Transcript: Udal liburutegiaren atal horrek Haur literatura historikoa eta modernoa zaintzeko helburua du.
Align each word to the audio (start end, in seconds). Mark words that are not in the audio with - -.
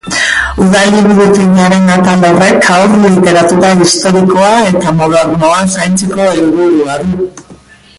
Udal 0.63 0.87
liburutegiaren 0.93 1.91
atal 1.95 2.25
horrek 2.29 2.65
Haur 2.71 2.97
literatura 3.03 3.71
historikoa 3.85 4.51
eta 4.73 4.97
modernoa 5.03 5.63
zaintzeko 5.79 6.31
helburua 6.33 7.01
du. 7.07 7.33